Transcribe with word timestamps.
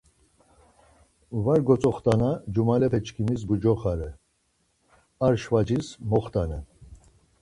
Var 1.45 1.59
gotzoxtana 1.67 2.29
cumalepe 2.55 2.99
çkimis 3.05 3.41
bucoxare, 3.47 4.09
ar 5.25 5.33
şvacis 5.43 5.87
moxtanen. 6.11 6.63